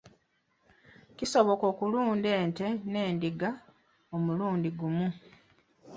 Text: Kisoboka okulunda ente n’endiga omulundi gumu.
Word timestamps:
Kisoboka 1.17 1.65
okulunda 1.71 2.29
ente 2.43 2.67
n’endiga 2.91 3.49
omulundi 4.15 4.69
gumu. 4.79 5.07